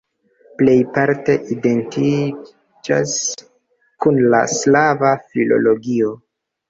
[0.59, 3.13] Plejparte identiĝas
[4.07, 6.17] kun la slava filologio.